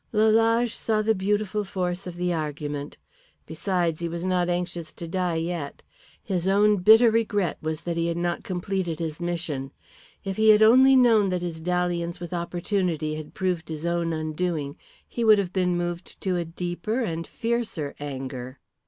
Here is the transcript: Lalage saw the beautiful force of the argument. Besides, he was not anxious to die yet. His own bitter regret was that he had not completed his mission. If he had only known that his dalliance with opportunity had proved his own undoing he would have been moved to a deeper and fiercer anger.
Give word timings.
Lalage 0.11 0.73
saw 0.73 1.03
the 1.03 1.13
beautiful 1.13 1.63
force 1.63 2.07
of 2.07 2.15
the 2.15 2.33
argument. 2.33 2.97
Besides, 3.45 3.99
he 3.99 4.09
was 4.09 4.25
not 4.25 4.49
anxious 4.49 4.93
to 4.93 5.07
die 5.07 5.35
yet. 5.35 5.83
His 6.23 6.47
own 6.47 6.77
bitter 6.77 7.11
regret 7.11 7.59
was 7.61 7.81
that 7.81 7.97
he 7.97 8.07
had 8.07 8.17
not 8.17 8.41
completed 8.43 8.97
his 8.97 9.21
mission. 9.21 9.71
If 10.23 10.37
he 10.37 10.49
had 10.49 10.63
only 10.63 10.95
known 10.95 11.29
that 11.29 11.43
his 11.43 11.61
dalliance 11.61 12.19
with 12.19 12.33
opportunity 12.33 13.13
had 13.13 13.35
proved 13.35 13.69
his 13.69 13.85
own 13.85 14.11
undoing 14.11 14.75
he 15.07 15.23
would 15.23 15.37
have 15.37 15.53
been 15.53 15.77
moved 15.77 16.19
to 16.21 16.35
a 16.35 16.45
deeper 16.45 17.01
and 17.01 17.27
fiercer 17.27 17.93
anger. 17.99 18.59